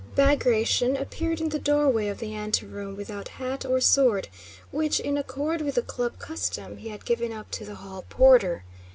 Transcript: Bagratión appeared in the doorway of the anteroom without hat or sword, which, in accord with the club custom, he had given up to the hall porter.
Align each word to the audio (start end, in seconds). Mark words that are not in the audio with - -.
Bagratión 0.15 0.99
appeared 0.99 1.39
in 1.41 1.49
the 1.49 1.59
doorway 1.59 2.07
of 2.07 2.17
the 2.17 2.33
anteroom 2.33 2.95
without 2.95 3.27
hat 3.27 3.63
or 3.63 3.79
sword, 3.79 4.29
which, 4.71 4.99
in 4.99 5.15
accord 5.15 5.61
with 5.61 5.75
the 5.75 5.83
club 5.83 6.17
custom, 6.17 6.77
he 6.77 6.89
had 6.89 7.05
given 7.05 7.31
up 7.31 7.51
to 7.51 7.65
the 7.65 7.75
hall 7.75 8.03
porter. 8.09 8.63